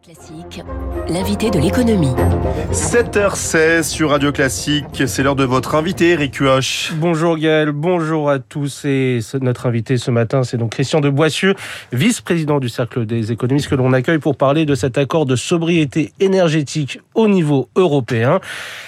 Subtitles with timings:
[0.00, 0.62] Classique,
[1.10, 2.14] l'invité de l'économie.
[2.72, 6.94] 7h16 sur Radio Classique, c'est l'heure de votre invité, Eric Huoche.
[6.96, 8.86] Bonjour Gaël, bonjour à tous.
[8.86, 11.54] Et notre invité ce matin, c'est donc Christian de Boissieu,
[11.92, 16.12] vice-président du Cercle des économistes que l'on accueille pour parler de cet accord de sobriété
[16.20, 18.40] énergétique au niveau européen.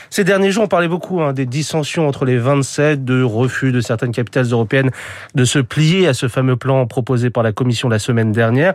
[0.08, 3.82] Ces derniers jours, on parlait beaucoup hein, des dissensions entre les 27, de refus de
[3.82, 4.90] certaines capitales européennes
[5.34, 8.74] de se plier à ce fameux plan proposé par la Commission la semaine dernière.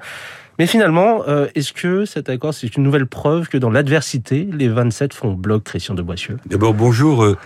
[0.59, 4.67] Mais finalement, euh, est-ce que cet accord, c'est une nouvelle preuve que dans l'adversité, les
[4.67, 6.37] 27 font bloc, Christian de Boissieu?
[6.45, 7.23] D'abord, bonjour.
[7.23, 7.37] Euh,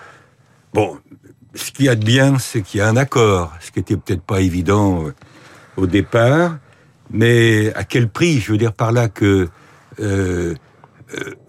[0.74, 0.98] bon,
[1.54, 3.98] ce qu'il y a de bien, c'est qu'il y a un accord, ce qui était
[3.98, 5.14] peut-être pas évident euh,
[5.78, 6.58] au départ,
[7.12, 8.40] mais à quel prix?
[8.40, 9.48] Je veux dire par là que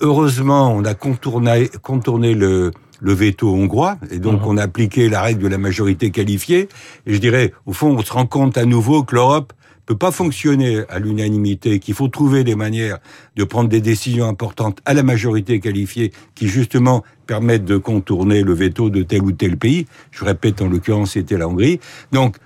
[0.02, 4.48] heureusement, on a contourné, contourné le, le veto hongrois, et donc mhm.
[4.48, 6.68] on a appliqué la règle de la majorité qualifiée.
[7.06, 9.54] Et je dirais, au fond, on se rend compte à nouveau que l'Europe
[9.86, 12.98] peut pas fonctionner à l'unanimité, qu'il faut trouver des manières
[13.36, 18.54] de prendre des décisions importantes à la majorité qualifiée qui justement permettent de contourner le
[18.54, 19.86] veto de tel ou tel pays.
[20.10, 21.80] Je répète, en l'occurrence, c'était la Hongrie.
[22.12, 22.36] Donc,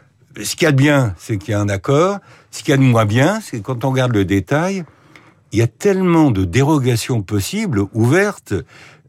[0.40, 2.18] ce qu'il y a de bien, c'est qu'il y a un accord.
[2.50, 4.84] Ce qu'il y a de moins bien, c'est quand on regarde le détail,
[5.52, 8.54] il y a tellement de dérogations possibles, ouvertes,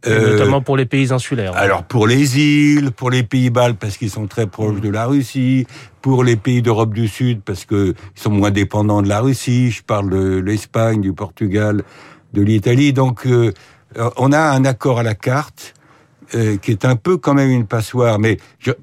[0.07, 1.53] euh, notamment pour les pays insulaires.
[1.55, 5.05] Alors pour les îles, pour les pays baltes parce qu'ils sont très proches de la
[5.05, 5.67] Russie,
[6.01, 9.71] pour les pays d'Europe du Sud parce qu'ils sont moins dépendants de la Russie.
[9.71, 11.83] Je parle de l'Espagne, du Portugal,
[12.33, 12.93] de l'Italie.
[12.93, 13.51] Donc euh,
[14.15, 15.73] on a un accord à la carte.
[16.35, 18.37] Euh, qui est un peu quand même une passoire, mais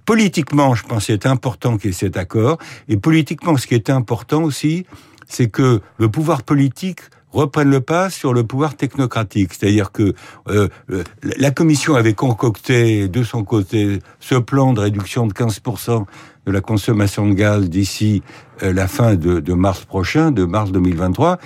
[0.05, 2.59] politiquement, je pense que c'est important qu'il y ait cet accord.
[2.89, 4.85] Et politiquement, ce qui est important aussi,
[5.29, 9.53] c'est que le pouvoir politique reprennent le pas sur le pouvoir technocratique.
[9.55, 10.15] C'est-à-dire que
[10.49, 16.05] euh, euh, la Commission avait concocté de son côté ce plan de réduction de 15%
[16.47, 18.23] de la consommation de gaz d'ici
[18.63, 21.39] euh, la fin de, mars prochain, de mars 2023.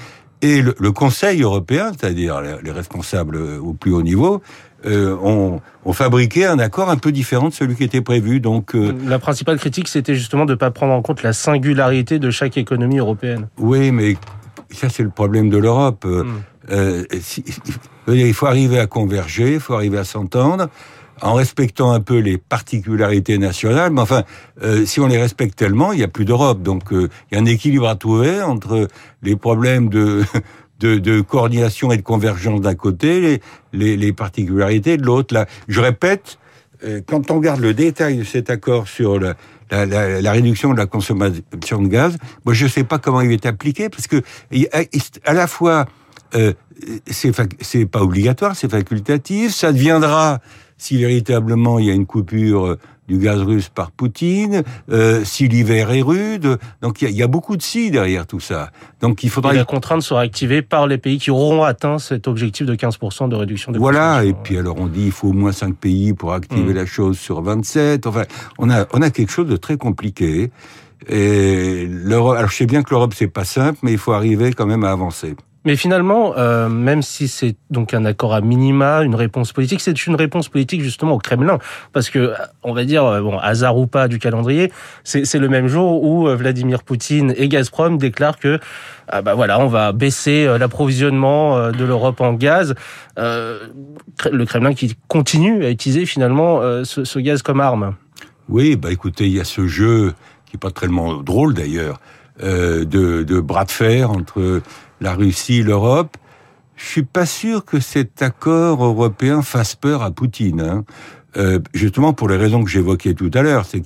[0.42, 4.40] Et le, Conseil européen, c'est-à-dire les responsables au plus haut niveau,
[4.86, 5.60] ont,
[5.92, 8.40] fabriqué un accord un peu différent de celui qui était prévu.
[8.40, 12.30] Donc, la principale critique, c'était justement de ne pas prendre en compte la singularité de
[12.30, 13.48] chaque économie européenne.
[13.58, 14.16] Oui, mais
[14.72, 16.04] ça c'est le problème de l'Europe.
[16.06, 16.42] Euh, hmm.
[16.70, 17.04] euh
[18.08, 20.68] il faut arriver à converger, il faut arriver à s'entendre
[21.22, 23.92] en respectant un peu les particularités nationales.
[23.92, 24.24] Mais enfin,
[24.62, 26.62] euh, si on les respecte tellement, il n'y a plus d'Europe.
[26.62, 28.88] Donc, euh, il y a un équilibre à trouver entre
[29.22, 30.24] les problèmes de
[30.80, 33.40] de, de coordination et de convergence d'un côté, les,
[33.74, 35.34] les, les, particularités de l'autre.
[35.34, 36.38] Là, je répète,
[37.06, 39.36] quand on regarde le détail de cet accord sur la,
[40.32, 43.88] réduction de la consommation de gaz, moi je ne sais pas comment il est appliqué
[43.88, 44.22] parce que
[45.24, 45.86] à la fois
[46.34, 46.52] euh,
[47.06, 50.40] c'est pas obligatoire, c'est facultatif, ça deviendra
[50.80, 52.76] si véritablement il y a une coupure
[53.10, 56.58] du gaz russe par Poutine, euh, si l'hiver est rude.
[56.80, 58.70] Donc il y, a beaucoup de si derrière tout ça.
[59.00, 59.52] Donc il faudra.
[59.52, 63.34] la contrainte sera activée par les pays qui auront atteint cet objectif de 15% de
[63.34, 64.24] réduction de Voilà.
[64.24, 66.76] Et puis alors on dit il faut au moins 5 pays pour activer mm.
[66.76, 68.06] la chose sur 27.
[68.06, 68.22] Enfin,
[68.58, 70.52] on a on a quelque chose de très compliqué.
[71.08, 72.36] Et l'Europe.
[72.36, 74.84] Alors je sais bien que l'Europe c'est pas simple, mais il faut arriver quand même
[74.84, 75.34] à avancer.
[75.66, 80.06] Mais finalement, euh, même si c'est donc un accord à minima, une réponse politique, c'est
[80.06, 81.58] une réponse politique justement au Kremlin,
[81.92, 82.32] parce que
[82.62, 84.72] on va dire bon hasard ou pas du calendrier,
[85.04, 88.58] c'est le même jour où euh, Vladimir Poutine et Gazprom déclarent que
[89.08, 92.74] ah bah voilà, on va baisser euh, l'approvisionnement de l'Europe en gaz.
[93.18, 97.94] le Kremlin qui continue à utiliser finalement ce, gaz comme arme.
[98.48, 100.14] Oui, bah écoutez, il y a ce jeu
[100.46, 102.00] qui est pas tellement drôle d'ailleurs
[102.40, 104.62] de bras de fer entre
[105.00, 106.16] la Russie, l'Europe.
[106.76, 110.60] Je suis pas sûr que cet accord européen fasse peur à Poutine.
[110.60, 110.84] Hein.
[111.36, 113.82] Euh, justement pour les raisons que j'évoquais tout à l'heure, c'est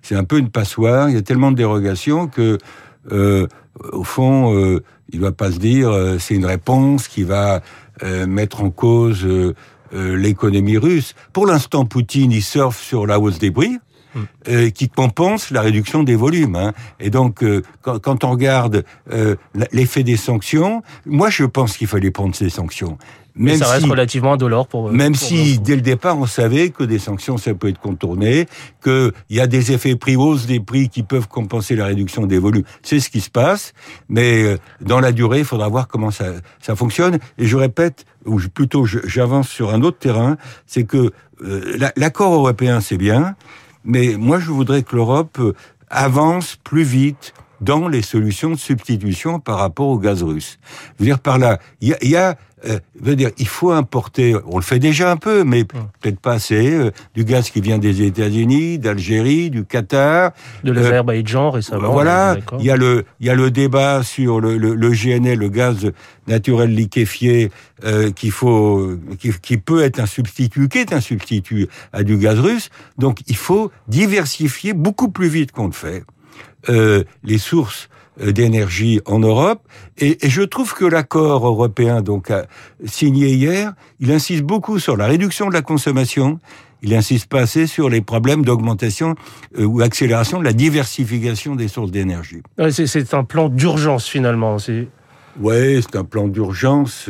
[0.00, 1.10] c'est un peu une passoire.
[1.10, 2.58] Il y a tellement de dérogations que,
[3.12, 3.46] euh,
[3.92, 7.60] au fond, euh, il va pas se dire c'est une réponse qui va
[8.26, 9.26] mettre en cause
[9.92, 11.14] l'économie russe.
[11.32, 13.78] Pour l'instant, Poutine il surfe sur la hausse des prix.
[14.48, 16.56] Euh, qui compense la réduction des volumes.
[16.56, 16.72] Hein.
[17.00, 19.34] Et donc, euh, quand, quand, on regarde euh,
[19.72, 22.96] l'effet des sanctions, moi je pense qu'il fallait prendre ces sanctions.
[23.34, 24.90] Même ça reste si, relativement indolore pour.
[24.92, 28.46] Même si dès le départ on savait que des sanctions ça peut être contourné,
[28.82, 32.38] qu'il y a des effets prix hausse des prix qui peuvent compenser la réduction des
[32.38, 32.64] volumes.
[32.82, 33.74] C'est ce qui se passe,
[34.08, 36.26] mais dans la durée, il faudra voir comment ça,
[36.60, 37.18] ça fonctionne.
[37.36, 41.10] Et je répète, ou plutôt j'avance sur un autre terrain, c'est que
[41.96, 43.34] l'accord européen c'est bien,
[43.86, 45.54] mais moi, je voudrais que l'Europe euh,
[45.88, 50.58] avance plus vite dans les solutions de substitution par rapport au gaz russe.
[50.98, 53.70] Je veux dire par là, il y a, y a euh, veut dire, il faut
[53.70, 57.60] importer, on le fait déjà un peu, mais peut-être pas assez, euh, du gaz qui
[57.60, 60.32] vient des États-Unis, d'Algérie, du Qatar.
[60.64, 61.92] De l'Azerbaïdjan récemment.
[61.92, 65.38] Voilà, il y, a le, il y a le débat sur le, le, le GNL,
[65.38, 65.92] le gaz
[66.26, 67.50] naturel liquéfié,
[67.84, 72.16] euh, qu'il faut, qui, qui, peut être un substitut, qui est un substitut à du
[72.16, 72.70] gaz russe.
[72.96, 76.04] Donc il faut diversifier beaucoup plus vite qu'on le fait
[76.68, 77.88] euh, les sources
[78.20, 79.60] euh, d'énergie en Europe.
[79.98, 82.32] Et, je trouve que l'accord européen, donc
[82.84, 86.40] signé hier, il insiste beaucoup sur la réduction de la consommation.
[86.82, 89.14] Il insiste pas assez sur les problèmes d'augmentation
[89.58, 92.42] euh, ou accélération de la diversification des sources d'énergie.
[92.70, 94.56] c'est un plan d'urgence finalement.
[95.40, 97.08] Oui, c'est un plan d'urgence.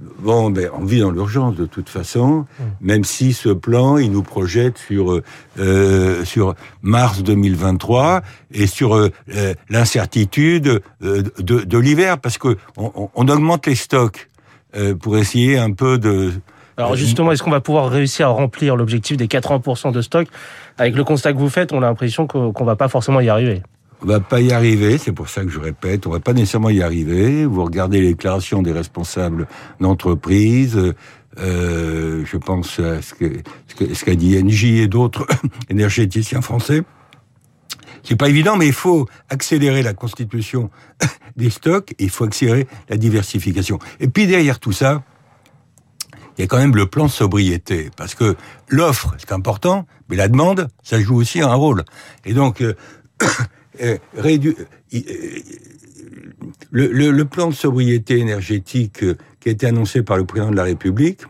[0.00, 2.62] Bon, ben, on vit dans l'urgence de toute façon, mmh.
[2.80, 5.20] même si ce plan, il nous projette sur
[5.58, 8.22] euh, sur mars 2023
[8.52, 9.10] et sur euh,
[9.68, 14.28] l'incertitude euh, de, de l'hiver, parce que on, on, augmente les stocks
[14.74, 16.32] euh, pour essayer un peu de.
[16.78, 20.26] Alors justement, est-ce qu'on va pouvoir réussir à remplir l'objectif des 80% de stock
[20.78, 23.62] Avec le constat que vous faites, on a l'impression qu'on va pas forcément y arriver.
[24.02, 26.70] On va pas y arriver, c'est pour ça que je répète, on va pas nécessairement
[26.70, 27.46] y arriver.
[27.46, 29.46] Vous regardez les déclarations des responsables
[29.78, 30.92] d'entreprise,
[31.38, 33.14] euh, je pense à ce
[34.04, 35.26] qu'a dit Engie et d'autres
[35.70, 36.82] énergéticiens français.
[38.02, 40.70] C'est pas évident, mais il faut accélérer la constitution
[41.36, 43.78] des stocks, et il faut accélérer la diversification.
[44.00, 45.04] Et puis derrière tout ça,
[46.36, 48.36] il y a quand même le plan sobriété, parce que
[48.68, 51.84] l'offre, c'est important, mais la demande, ça joue aussi un rôle.
[52.24, 52.74] Et donc, euh,
[53.80, 54.38] Euh, euh,
[56.70, 60.56] le, le, plan de sobriété énergétique euh, qui a été annoncé par le président de
[60.56, 61.22] la République,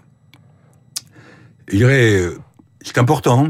[1.69, 2.21] je dirais,
[2.83, 3.49] c'est important.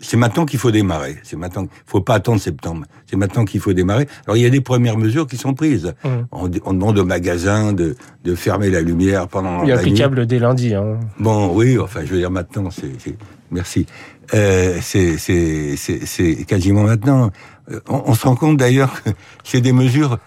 [0.00, 1.16] C'est maintenant qu'il faut démarrer.
[1.24, 1.64] C'est maintenant.
[1.64, 2.86] Il faut pas attendre septembre.
[3.06, 4.06] C'est maintenant qu'il faut démarrer.
[4.26, 5.92] Alors il y a des premières mesures qui sont prises.
[6.04, 6.08] Mmh.
[6.30, 9.64] On, demande aux magasins de, de fermer la lumière pendant.
[9.64, 10.74] Il est applicable dès lundi.
[10.74, 11.00] Hein.
[11.18, 11.78] Bon, oui.
[11.78, 12.70] Enfin, je veux dire maintenant.
[12.70, 13.16] C'est.
[13.54, 13.86] Merci.
[14.34, 17.30] Euh, c'est quasiment maintenant.
[17.70, 19.10] Euh, on, se rend compte d'ailleurs que
[19.44, 20.18] c'est des mesures,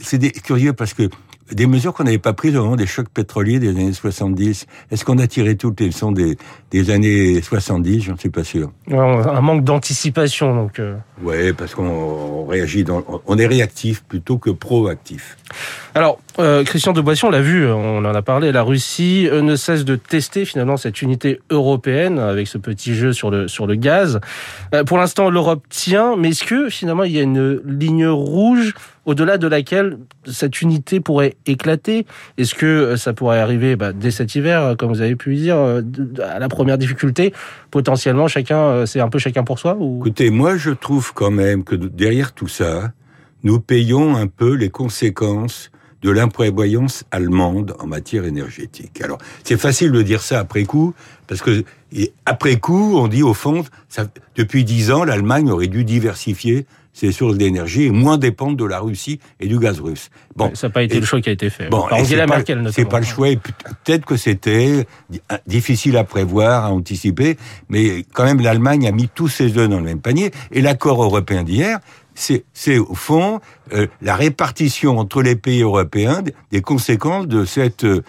[0.00, 1.08] c'est curieux parce que
[1.52, 4.66] des mesures qu'on n'avait pas prises au moment des chocs pétroliers des années 70.
[4.90, 6.36] Est-ce qu'on a tiré toutes les leçons des,
[6.70, 8.70] des années 70 Je ne suis pas sûr.
[8.90, 10.78] un manque d'anticipation, donc.
[10.78, 10.96] Euh.
[11.22, 15.36] Ouais, parce qu'on réagit, dans, on est réactif plutôt que proactif.
[15.94, 19.54] Alors, euh, Christian de Boisson l'a vu, on en a parlé, la Russie euh, ne
[19.54, 23.76] cesse de tester finalement cette unité européenne avec ce petit jeu sur le, sur le
[23.76, 24.18] gaz.
[24.74, 28.74] Euh, pour l'instant, l'Europe tient, mais est-ce que finalement il y a une ligne rouge
[29.06, 32.06] au-delà de laquelle cette unité pourrait éclater
[32.38, 36.38] Est-ce que ça pourrait arriver bah, dès cet hiver, comme vous avez pu dire, à
[36.38, 37.32] la première difficulté
[37.70, 39.98] Potentiellement, chacun, c'est un peu chacun pour soi ou...
[40.00, 42.92] Écoutez, moi je trouve quand même que derrière tout ça,
[43.42, 45.70] nous payons un peu les conséquences
[46.04, 49.00] de l'imprévoyance allemande en matière énergétique.
[49.00, 50.92] Alors, c'est facile de dire ça après coup,
[51.26, 51.64] parce que
[52.26, 53.64] après coup, on dit au fond,
[54.36, 58.78] depuis dix ans, l'Allemagne aurait dû diversifier ses sources d'énergie et moins dépendre de la
[58.78, 60.08] Russie et du gaz russe.
[60.36, 61.68] Bon, ça n'a pas été le choix qui a été fait.
[61.68, 62.72] Bon, Angela Merkel notamment.
[62.72, 63.28] C'est pas le choix.
[63.84, 64.86] Peut-être que c'était
[65.46, 67.36] difficile à prévoir, à anticiper,
[67.68, 70.30] mais quand même l'Allemagne a mis tous ses œufs dans le même panier.
[70.52, 71.80] Et l'accord européen d'hier,
[72.14, 73.40] c'est au fond
[73.72, 78.02] euh, la répartition entre les pays européens des conséquences de cette euh,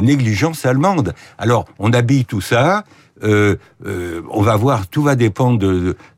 [0.00, 1.14] négligence allemande.
[1.36, 2.84] Alors, on habille tout ça.
[3.22, 3.56] Euh,
[4.30, 5.58] on va voir, tout va dépendre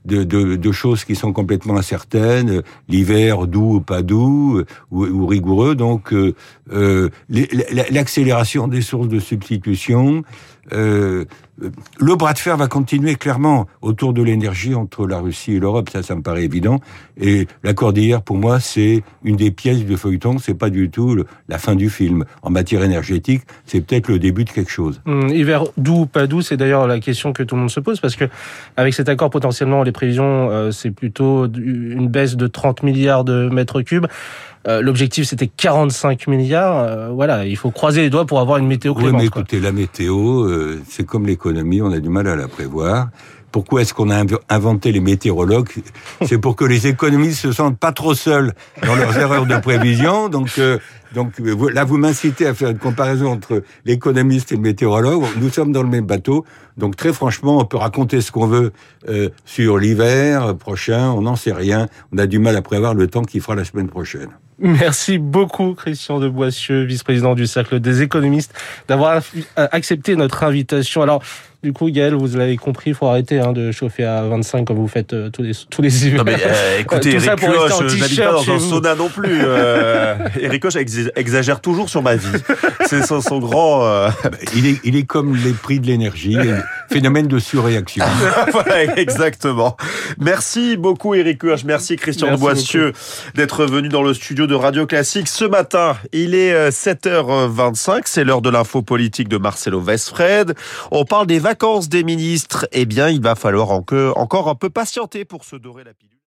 [0.04, 5.74] de, choses qui sont complètement incertaines, l'hiver doux ou pas doux, ou, ou rigoureux.
[5.74, 6.14] Donc,
[7.28, 10.22] l'accélération des sources de substitution,
[10.72, 11.24] euh,
[11.98, 15.90] le bras de fer va continuer clairement autour de l'énergie entre la Russie et l'Europe,
[15.90, 16.78] ça, ça me paraît évident.
[17.20, 20.38] Et l'accord d'hier, pour moi, c'est une des pièces de feuilleton.
[20.38, 22.24] C'est pas du tout la fin du film.
[22.42, 25.00] En matière énergétique, c'est peut-être le début de quelque chose.
[25.06, 27.80] Hum, hiver doux ou pas doux, c'est d'ailleurs la question que tout le monde se
[27.80, 28.24] pose parce que
[28.76, 33.48] avec cet accord, potentiellement, les prévisions, euh, c'est plutôt une baisse de 30 milliards de
[33.48, 34.06] mètres cubes.
[34.68, 36.78] Euh, l'objectif, c'était 45 milliards.
[36.78, 39.14] Euh, voilà, il faut croiser les doigts pour avoir une météo clémente.
[39.14, 40.48] Oui, mais écoutez, la météo,
[40.88, 43.08] c'est comme l'économie, on a du mal à la prévoir.
[43.50, 45.68] Pourquoi est-ce qu'on a inventé les météorologues?
[46.24, 48.54] C'est pour que les économistes se sentent pas trop seuls
[48.86, 50.30] dans leurs erreurs de prévision.
[50.30, 50.58] Donc,
[51.14, 51.34] donc
[51.72, 55.24] là, vous m'incitez à faire une comparaison entre l'économiste et le météorologue.
[55.40, 56.44] Nous sommes dans le même bateau.
[56.76, 58.72] Donc très franchement, on peut raconter ce qu'on veut
[59.44, 61.10] sur l'hiver prochain.
[61.10, 61.88] On n'en sait rien.
[62.12, 64.30] On a du mal à prévoir le temps qu'il fera la semaine prochaine.
[64.58, 68.54] Merci beaucoup, Christian de Boissieu, vice-président du Cercle des économistes,
[68.86, 69.20] d'avoir
[69.56, 71.02] accepté notre invitation.
[71.02, 71.22] Alors,
[71.62, 74.78] du coup, Gaël, vous l'avez compris, il faut arrêter hein, de chauffer à 25 comme
[74.78, 76.18] vous faites euh, tous les tous les hivers.
[76.18, 79.42] Non mais euh, écoutez, Eric Koch, n'habite pas dans un sauna non plus.
[79.44, 82.26] Euh, Eric Koch exagère toujours sur ma vie.
[82.86, 83.84] C'est son, son, grand.
[83.86, 84.08] Euh,
[84.56, 86.36] il est il est comme les prix de l'énergie,
[86.90, 88.04] phénomène de surréaction.
[88.52, 89.76] voilà, exactement.
[90.18, 91.64] Merci beaucoup, Eric Koch.
[91.64, 92.92] Merci Christian Merci de Boissieu
[93.34, 95.96] d'être venu dans le studio de Radio Classique ce matin.
[96.12, 100.54] Il est 7h25, c'est l'heure de l'info politique de Marcelo Westfred.
[100.90, 105.24] On parle des vacances des ministres, eh bien, il va falloir encore un peu patienter
[105.24, 106.12] pour se dorer la pilule.